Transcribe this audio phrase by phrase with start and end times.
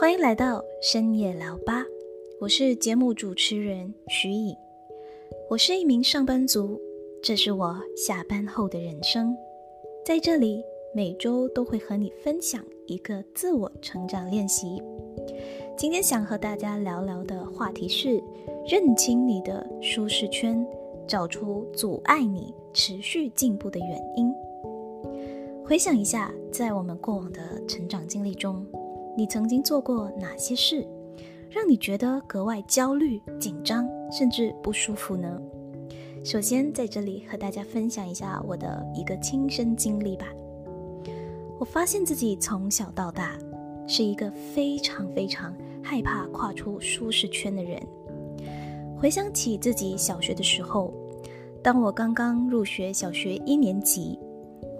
[0.00, 1.84] 欢迎来到深夜聊吧，
[2.40, 4.56] 我是节目主持人徐颖。
[5.50, 6.80] 我是一名上班族，
[7.22, 9.36] 这是我下班后的人生。
[10.02, 10.64] 在这里，
[10.94, 14.82] 每周都会和你分享一个自我成长练习。
[15.76, 18.22] 今天想和大家聊聊的话题是：
[18.66, 20.66] 认清你的舒适圈，
[21.06, 24.32] 找出阻碍你持续进步的原因。
[25.62, 28.66] 回想一下，在我们过往的成长经历中，
[29.20, 30.82] 你曾经做过哪些事，
[31.50, 35.38] 让你觉得格外焦虑、紧张，甚至不舒服呢？
[36.24, 40.24] 首先，在这里和大家分享一下我的一个亲身经历吧。
[41.58, 43.36] 我发现自己从小到大
[43.86, 47.78] 是一个非常非常害怕跨出舒适圈的人。
[48.98, 50.94] 回想起自己小学的时候，
[51.62, 54.18] 当我刚刚入学小学一年级。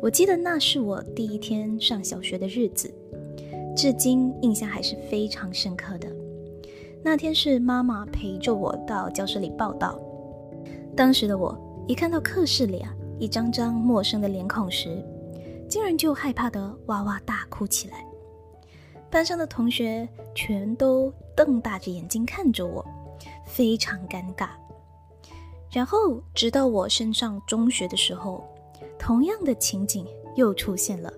[0.01, 2.91] 我记得那是我第一天上小学的日子，
[3.77, 6.09] 至今印象还是非常深刻的。
[7.03, 9.99] 那天是妈妈陪着我到教室里报道，
[10.97, 15.03] 当时的我一看到课室里啊一张张陌生的脸孔时，
[15.69, 18.05] 竟然就害怕的哇哇大哭起来。
[19.11, 22.85] 班上的同学全都瞪大着眼睛看着我，
[23.47, 24.49] 非常尴尬。
[25.71, 28.45] 然后直到我升上中学的时候。
[28.99, 31.11] 同样的情景又出现了，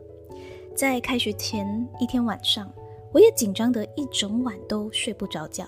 [0.75, 2.70] 在开学前一天晚上，
[3.12, 5.65] 我也紧张得一整晚都睡不着觉，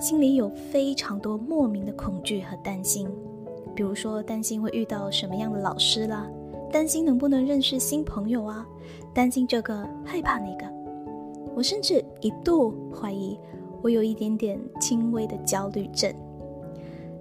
[0.00, 3.08] 心里有非常多莫名的恐惧和担心，
[3.74, 6.30] 比如说担心会遇到什么样的老师啦，
[6.70, 8.66] 担心能不能认识新朋友啊，
[9.12, 10.66] 担心这个害怕那个，
[11.54, 13.36] 我甚至一度怀疑
[13.82, 16.14] 我有一点点轻微的焦虑症，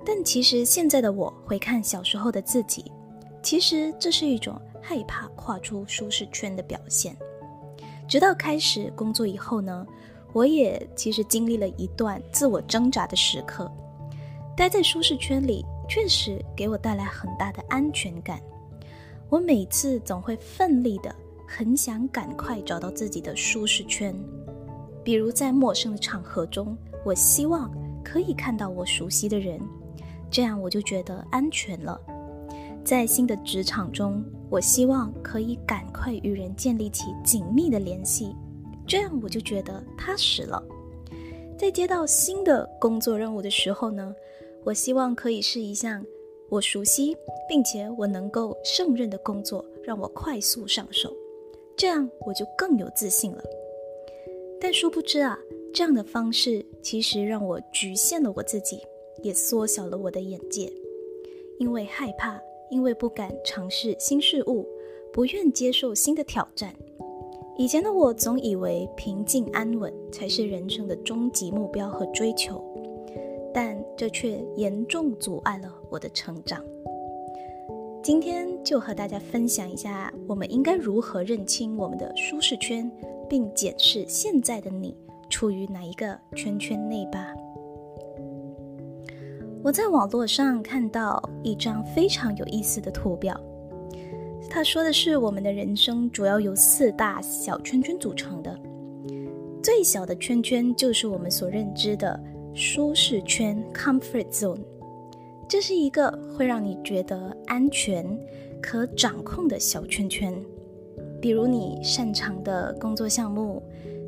[0.05, 2.91] 但其实现在的我回看小时候的自己。
[3.41, 7.15] 其实这是一种害怕跨出舒适圈的表现。
[8.07, 9.87] 直到开始工作以后呢，
[10.33, 13.71] 我也其实经历了一段自我挣扎的时刻。
[14.57, 18.41] 待在舒适圈里，确实给我带来很大的安全感。
[19.29, 21.15] 我每次总会奋力的，
[21.47, 24.13] 很想赶快找到自己的舒适圈。
[25.03, 27.71] 比如在陌生的场合中，我希望
[28.03, 29.59] 可以看到我熟悉的人，
[30.29, 31.99] 这样我就觉得安全了。
[32.83, 38.35] 在新的职场中，我希望可以赶快与人建立起紧密的联系，
[38.87, 40.61] 这样我就觉得踏实了。
[41.57, 44.13] 在接到新的工作任务的时候呢，
[44.63, 46.03] 我希望可以是一项
[46.49, 47.15] 我熟悉
[47.47, 51.15] 并且我能够胜任的工作，让我快速上手，
[51.77, 53.43] 这样我就更有自信了。
[54.59, 55.37] 但殊不知啊，
[55.73, 58.81] 这样的方式其实让我局限了我自己，
[59.21, 60.71] 也缩小了我的眼界，
[61.59, 62.41] 因为害怕。
[62.71, 64.65] 因为不敢尝试新事物，
[65.13, 66.73] 不愿接受新的挑战。
[67.57, 72.63] 以前的我总以为平静安稳才是人生的终极目标和追求，
[73.53, 76.63] 但这却严重阻碍了我的成长。
[78.01, 82.89] 今天就和大家分享一下，我们应该如何认清我们的舒适圈，
[83.29, 84.95] 并检视现在的你
[85.29, 87.31] 处于哪一个圈圈内吧。
[89.63, 93.39] 我在网络上看到一张非常有意思的图表，
[94.49, 98.59] 他说的是我们的人生主要由四大小圈圈组成的，
[99.61, 102.19] 最小的圈圈就是我们所认知的
[102.55, 104.57] 舒适圈 （comfort zone），
[105.47, 108.03] 这是一个会让你觉得安全、
[108.59, 110.33] 可掌控的小圈圈，
[111.21, 113.61] 比如你擅长的工作项目，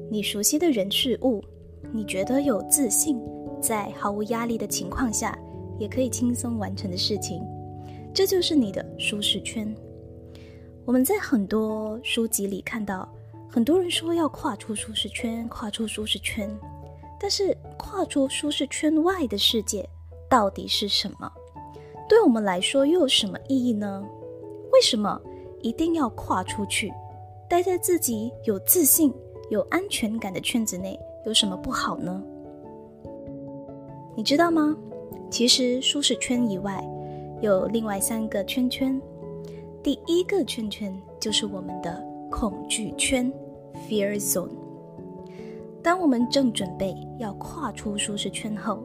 [0.10, 1.44] 你熟悉的人事物，
[1.92, 3.22] 你觉得有自信。
[3.64, 5.40] 在毫无压力的情况下，
[5.80, 7.42] 也可以轻松完成的事情，
[8.14, 9.74] 这就是你的舒适圈。
[10.84, 13.08] 我们在很多书籍里看到，
[13.50, 16.54] 很多人说要跨出舒适圈，跨出舒适圈。
[17.18, 19.88] 但是，跨出舒适圈外的世界
[20.30, 21.32] 到底是什么？
[22.10, 24.04] 对我们来说又有什么意义呢？
[24.74, 25.18] 为什么
[25.62, 26.92] 一定要跨出去？
[27.50, 29.14] 待在自己有自信、
[29.50, 32.22] 有安全感的圈子内，有什么不好呢？
[34.16, 34.78] 你知道吗？
[35.32, 36.84] 其实舒适圈以外，
[37.42, 39.02] 有另外三个圈圈。
[39.82, 42.00] 第一个圈圈就是我们的
[42.30, 43.32] 恐惧圈
[43.90, 44.52] （Fear Zone）。
[45.82, 48.84] 当我们正准备要跨出舒适圈后，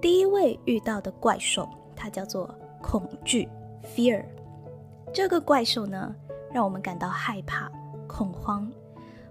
[0.00, 3.46] 第一位遇到的怪兽，它叫做恐惧
[3.94, 4.24] （Fear）。
[5.12, 6.14] 这个怪兽呢，
[6.50, 7.70] 让我们感到害怕、
[8.06, 8.72] 恐慌，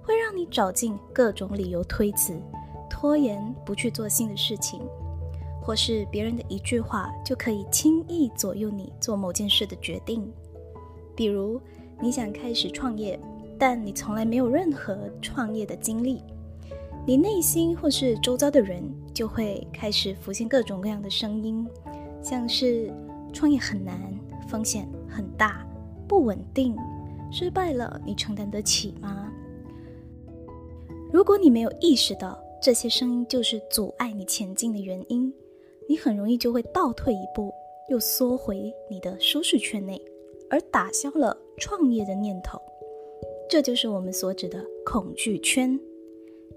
[0.03, 2.39] 会让你找尽各种理由推辞、
[2.87, 4.79] 拖延，不去做新的事情。
[5.65, 10.31] 或是别人的一句话就可以轻易左右你做某件事的决定，
[11.15, 11.59] 比如
[11.99, 13.19] 你想开始创业，
[13.57, 16.21] 但你从来没有任何创业的经历，
[17.03, 21.67] 你内心或是周遭的人就会开始浮现各种各样的声音，
[22.21, 22.93] 像是
[23.33, 23.99] 创业很难，
[24.47, 25.65] 风险很大，
[26.07, 26.75] 不稳定，
[27.31, 29.31] 失败了你承担得起吗？
[31.11, 35.33] 如果你没有意识到这些声音就是阻碍你前进的原因，
[35.87, 37.53] 你很容易就会倒退一步，
[37.89, 40.01] 又缩回你的舒适圈内，
[40.49, 42.59] 而打消了创业的念头。
[43.49, 45.79] 这就是我们所指的恐惧圈。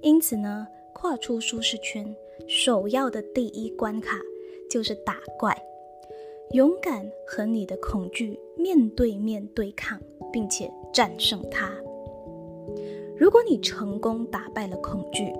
[0.01, 2.15] 因此呢，跨出舒适圈，
[2.47, 4.19] 首要的第一关卡
[4.71, 5.57] 就是打怪，
[6.53, 10.01] 勇敢和你的恐惧面对面对抗，
[10.33, 11.71] 并且战胜它。
[13.19, 15.33] 如果你成功打败了恐惧，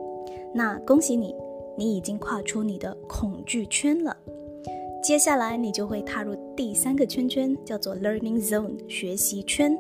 [0.53, 1.35] 那恭喜你，
[1.79, 4.15] 你已经跨出你的恐惧圈了。
[5.01, 9.79] 接下来你就会踏入第三个圈圈，叫做 Learning Zone 学习圈。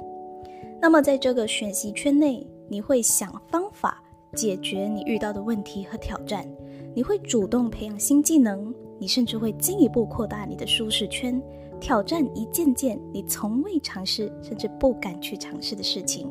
[0.80, 4.00] 那么在这个学习圈内，你会想方法
[4.34, 6.46] 解决你遇到的问题和挑战，
[6.94, 11.42] 你会主动培养新技能，你甚至会进一步扩大你的舒适圈，
[11.80, 16.30] 挑战一件件你从未尝试甚至不敢去尝试的事情。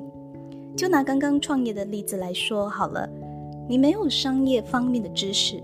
[0.77, 3.09] 就拿刚刚创业的例子来说好了，
[3.67, 5.61] 你没有商业方面的知识，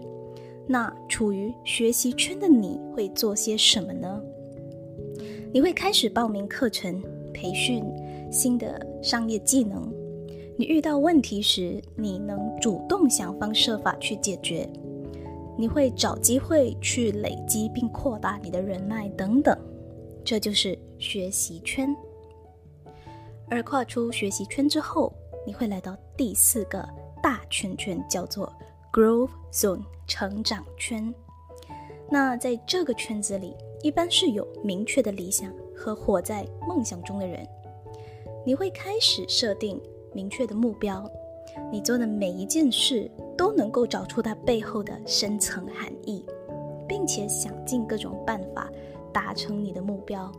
[0.67, 4.21] 那处于学习圈的你会做些什么呢？
[5.53, 7.01] 你会开始报名课程、
[7.33, 7.83] 培训
[8.31, 9.91] 新的商业技能。
[10.57, 14.69] 你遇到问题时，你能主动想方设法去解决。
[15.55, 19.55] 你会找机会去累积并扩大你的人脉等等，
[20.23, 21.95] 这就是学习圈。
[23.49, 25.13] 而跨出学习圈之后，
[25.45, 26.83] 你会来到第四个
[27.23, 28.51] 大圈圈，叫做
[28.91, 31.15] Growth Zone 成长圈。
[32.09, 37.47] 那在这个圈子里，一般是有明确的理想和活在梦想中的人。
[38.45, 39.81] 你会开始设定
[40.11, 41.09] 明确的目标，
[41.71, 46.25] 你做的每一件事都能够找出它背后的深层含义，
[46.89, 48.69] 并且想尽各种办法
[49.13, 50.29] 达成你的目标。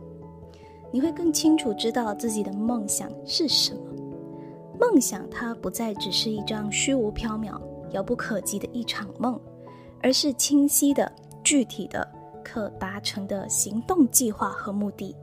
[0.91, 3.94] 你会更清楚知道自己的梦想是什么。
[4.79, 7.59] 梦想它不再只是一张虚无缥缈、
[7.91, 9.39] 遥不可及的一场梦，
[10.01, 11.11] 而是清晰的、
[11.43, 12.07] 具体的、
[12.43, 15.15] 可达成的行动计划和目的。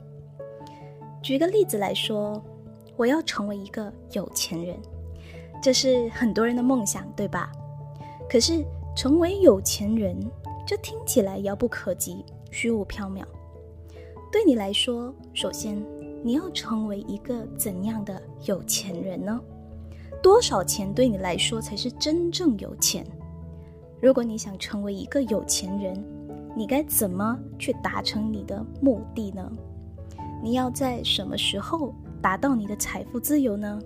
[1.23, 2.43] 举个例子来说，
[2.97, 4.77] 我要成为一个有钱人，
[5.63, 7.53] 这是很多人的梦想，对吧？
[8.29, 8.65] 可是
[8.97, 10.19] 成为有钱人，
[10.67, 13.23] 这听起来遥不可及、虚无缥缈。
[14.33, 15.85] 对你来说，首先
[16.23, 19.41] 你要成为一个怎样的有钱人呢？
[20.23, 23.05] 多少钱对你来说才是真正有钱？
[24.01, 26.05] 如果你想成为一个有钱人，
[26.57, 29.51] 你该怎么去达成你的目的呢？
[30.43, 33.81] 你要在什么时候达到你的财富自由呢？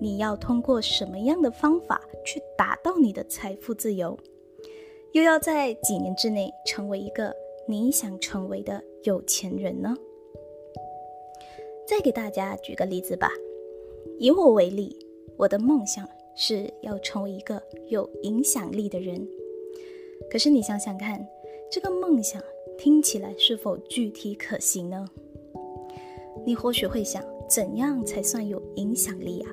[0.00, 4.16] 你要通过什么样的方法去达到你的财富自由？
[5.12, 7.34] 又要在几年之内成为一个？
[7.66, 9.94] 你想成为的有钱人呢？
[11.88, 13.30] 再给大家举个例子吧。
[14.18, 14.94] 以我为例，
[15.38, 16.06] 我的梦想
[16.36, 19.26] 是要成为一个有影响力的人。
[20.30, 21.26] 可是你想想看，
[21.70, 22.42] 这个梦想
[22.76, 25.06] 听起来是否具体可行呢？
[26.44, 29.50] 你或许会想，怎样才算有影响力啊？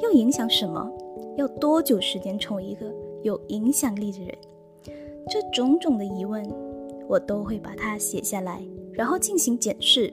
[0.00, 0.88] 要影响什么？
[1.36, 2.86] 要多久时间成为一个
[3.24, 4.32] 有影响力的人？
[5.28, 6.48] 这种种的疑问。
[7.06, 10.10] 我都会把它写下来，然后进行检视，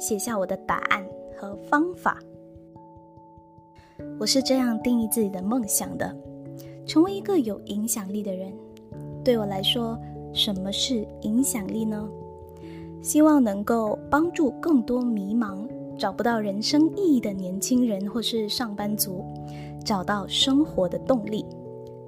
[0.00, 2.18] 写下我的答案和方法。
[4.18, 6.16] 我是这样定义自己的梦想的：
[6.86, 8.52] 成为一个有影响力的人。
[9.22, 9.98] 对我来说，
[10.32, 12.08] 什么是影响力呢？
[13.02, 19.22] 希望能够帮助更多迷茫、找不到人生意义的年轻人或是上班族，
[19.84, 21.44] 找到生活的动力。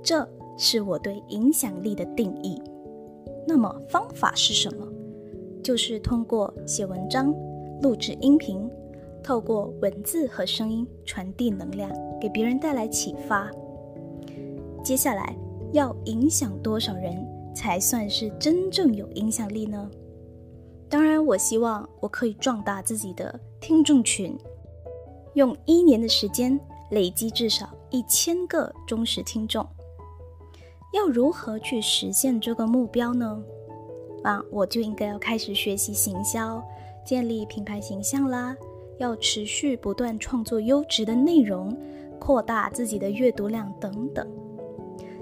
[0.02, 2.60] 这是我对影响力的定义。
[3.46, 4.86] 那么方法是什么？
[5.62, 7.34] 就是通过写文章、
[7.82, 8.70] 录制音频，
[9.24, 13.50] 透过文字和声音传递能量，给别人带来启发。
[14.84, 15.36] 接下来
[15.72, 19.90] 要影响多少人才算是真正有影响力呢？
[20.88, 24.38] 当然，我希望我可以壮大自己的听众群，
[25.34, 26.58] 用一年的时间
[26.92, 29.66] 累积至少一千个忠实听众。
[30.94, 33.42] 要如何去实现这个目标呢？
[34.22, 36.62] 啊，我就应该要开始学习行销，
[37.04, 38.56] 建立品牌形象啦。
[38.98, 41.76] 要持续不断创作优质的内容，
[42.20, 44.24] 扩大自己的阅读量等等。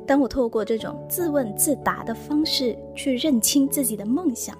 [0.06, 4.58] 当我透过这种自问自答的方式去认清自己的梦想，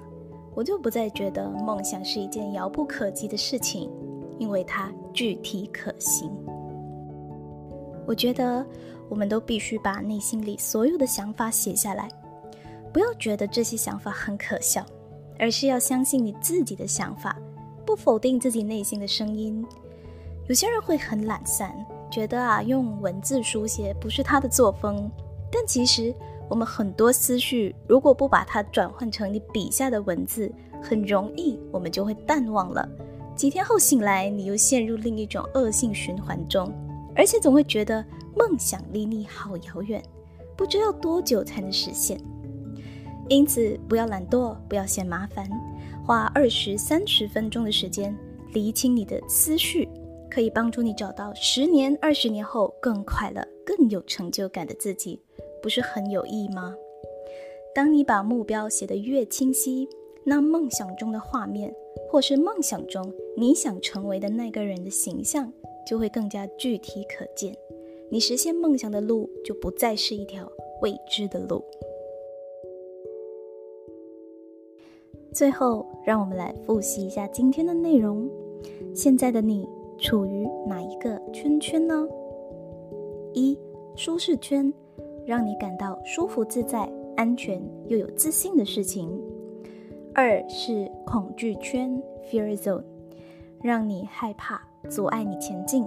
[0.55, 3.91] 我就不再觉得梦想是一件遥不可及的事情，
[4.39, 6.31] 因为它具体可行。
[8.07, 8.65] 我觉得
[9.07, 12.09] 我们都必须把内心里所有的想法写下来，
[12.91, 14.83] 不要觉得这些想法很可笑，
[15.41, 17.35] 而是要相信你自己的想法，
[17.83, 19.65] 不否定自己内心的声音。
[20.47, 21.75] 有些人会很懒散，
[22.11, 25.09] 觉得啊用文字书写不是他的作风，
[25.51, 26.13] 但其实
[26.47, 32.87] 我们很多思绪，如果不把它转换成你笔下的文字，很容易我们就会淡忘了。
[33.35, 36.71] 几天后醒来，你又陷入另一种恶性循环中，
[37.15, 38.05] 而且总会觉得
[38.37, 40.03] 梦想离你好遥远，
[40.55, 42.21] 不知要多久才能实现。
[43.29, 45.49] 因此，不要懒惰，不要嫌麻烦，
[46.05, 48.17] 花二十三十分钟的时间
[48.53, 49.87] 理清你的思绪。
[50.29, 55.19] 可以帮助你找到十年、二十年后更快乐、更有成就感的自己，
[55.61, 56.73] 不是很有意义吗？
[57.75, 59.89] 当你把目标写得越清晰，
[60.23, 61.73] 那梦想中的画面，
[62.09, 65.51] 或是梦想中你想成为的那个人的形象，
[65.85, 67.53] 就会更加具体可见。
[68.09, 70.49] 你实现梦想的路就不再是一条
[70.81, 71.61] 未知的路。
[75.31, 78.29] 最后，让我们来复习一下今天的内容。
[78.93, 79.67] 现在的你。
[80.01, 82.07] 处于哪一个圈圈呢？
[83.35, 83.55] 一
[83.95, 84.73] 舒适圈，
[85.27, 89.07] 让你感到舒服自在、安全又有自信的事情；
[90.15, 92.81] 二是恐惧圈 （fear zone），
[93.61, 94.59] 让你害怕、
[94.89, 95.85] 阻碍你前进，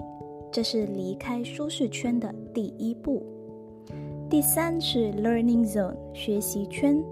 [0.53, 3.21] 这是离开舒适圈的第一步；
[4.31, 7.03] 第三是 learning zone 学习圈，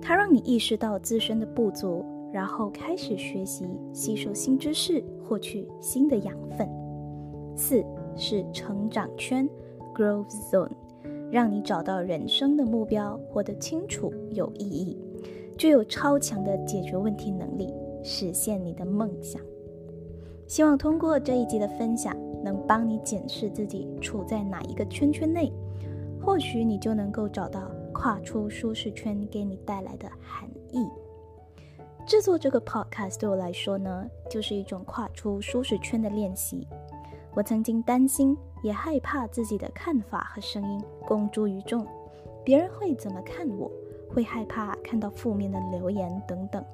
[0.00, 2.04] 它让你意识到自身的不足。
[2.30, 6.68] 然后开始学习，吸收新知识，获取新的养分。
[7.56, 7.82] 四
[8.14, 9.48] 是成长圈
[9.96, 10.68] （growth zone），
[11.30, 14.98] 让你找到人生的目标，活得清楚有意义，
[15.56, 19.40] 具有超强的解决问题能力，实现你的梦想。
[20.46, 22.14] 希望通过这一集的分享，
[22.44, 25.50] 能帮你检视自己处在哪一个圈圈内，
[26.20, 30.86] 或许你就能够找到跨出舒适圈给你带来的含义。
[32.06, 36.64] 制作这个 podcast 对我来说呢，就是一种跨出舒适圈的练习。
[37.34, 41.84] 我曾经担心，也害怕自己的看法和声音公诸于众，
[42.44, 43.68] 别人会怎么看我？
[44.08, 46.64] 会害怕看到负面的留言等等。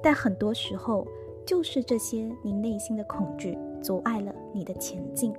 [0.00, 1.04] 但很多时候，
[1.44, 5.34] 就是这些你内心的恐惧阻碍了你的前进。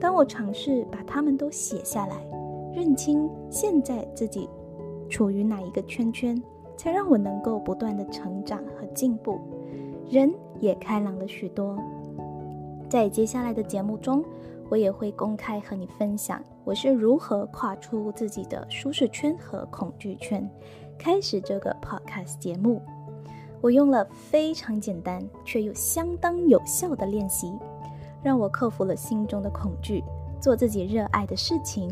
[0.00, 2.16] 当我尝试把它们都写下来，
[2.78, 4.48] 认清现在自己
[5.10, 6.40] 处于哪一个圈圈。
[6.78, 9.40] 才让我能够不断的成长和进步，
[10.08, 11.76] 人也开朗了许多。
[12.88, 14.24] 在接下来的节目中，
[14.68, 20.48] 我也会公开和你分享我是如何跨出自己的舒适圈和恐惧圈，
[20.96, 22.80] 开始这个 podcast 节目。
[23.60, 27.52] 我用了非常简单却又相当有效的练习，
[28.22, 30.04] 让我克服了心中的恐惧，
[30.40, 31.90] 做自己热爱的事情。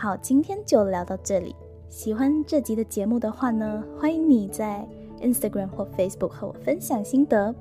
[0.00, 1.54] 好，今天就聊到这里。
[1.90, 4.82] 喜欢这集的节目的话呢，欢迎你在
[5.20, 7.54] Instagram 或 Facebook 和我分享心得，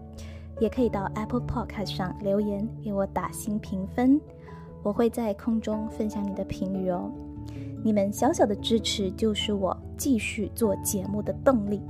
[0.58, 4.22] 也可以到 Apple Podcast 上留言给我打新评分，
[4.82, 7.12] 我会在空中分享你的评语哦。
[7.84, 11.82] 你们小小的支持就是我继续做节目的动力，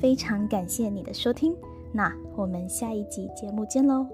[0.00, 1.54] 非常感谢你的收听，
[1.92, 4.06] 那我们下一集节目见喽。